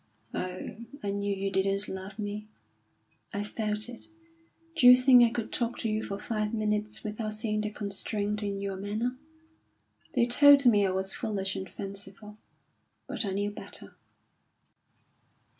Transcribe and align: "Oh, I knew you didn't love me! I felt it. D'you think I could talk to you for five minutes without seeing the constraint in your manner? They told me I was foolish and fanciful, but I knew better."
"Oh, 0.33 0.77
I 1.03 1.11
knew 1.11 1.35
you 1.35 1.51
didn't 1.51 1.87
love 1.87 2.17
me! 2.17 2.47
I 3.35 3.43
felt 3.43 3.87
it. 3.87 4.07
D'you 4.75 4.97
think 4.97 5.21
I 5.23 5.29
could 5.29 5.53
talk 5.53 5.77
to 5.77 5.89
you 5.89 6.01
for 6.03 6.17
five 6.17 6.55
minutes 6.55 7.03
without 7.03 7.35
seeing 7.35 7.61
the 7.61 7.69
constraint 7.69 8.41
in 8.41 8.59
your 8.59 8.77
manner? 8.77 9.15
They 10.15 10.25
told 10.25 10.65
me 10.65 10.87
I 10.87 10.89
was 10.89 11.13
foolish 11.13 11.55
and 11.55 11.69
fanciful, 11.69 12.39
but 13.05 13.25
I 13.25 13.29
knew 13.29 13.51
better." 13.51 13.95